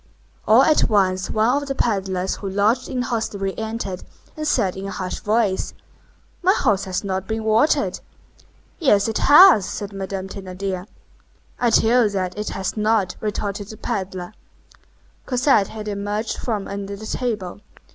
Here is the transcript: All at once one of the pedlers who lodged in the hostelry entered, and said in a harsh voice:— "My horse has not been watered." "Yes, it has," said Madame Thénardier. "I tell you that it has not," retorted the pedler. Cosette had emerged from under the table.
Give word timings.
All 0.47 0.63
at 0.63 0.89
once 0.89 1.29
one 1.29 1.61
of 1.61 1.67
the 1.67 1.75
pedlers 1.75 2.37
who 2.37 2.49
lodged 2.49 2.89
in 2.89 3.01
the 3.01 3.05
hostelry 3.05 3.55
entered, 3.55 4.03
and 4.35 4.47
said 4.47 4.75
in 4.75 4.87
a 4.87 4.91
harsh 4.91 5.19
voice:— 5.19 5.75
"My 6.41 6.53
horse 6.53 6.85
has 6.85 7.03
not 7.03 7.27
been 7.27 7.43
watered." 7.43 7.99
"Yes, 8.79 9.07
it 9.07 9.19
has," 9.19 9.67
said 9.69 9.93
Madame 9.93 10.27
Thénardier. 10.27 10.87
"I 11.59 11.69
tell 11.69 12.05
you 12.05 12.09
that 12.09 12.35
it 12.35 12.49
has 12.49 12.75
not," 12.75 13.15
retorted 13.21 13.67
the 13.67 13.77
pedler. 13.77 14.33
Cosette 15.27 15.67
had 15.67 15.87
emerged 15.87 16.35
from 16.35 16.67
under 16.67 16.95
the 16.95 17.05
table. 17.05 17.61